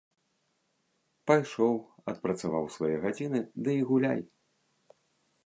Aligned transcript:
Пайшоў, 1.31 1.75
адпрацаваў 2.13 2.65
свае 2.77 2.91
гадзіны 3.05 3.39
ды 3.63 3.79
і 3.83 3.87
гуляй. 3.93 4.21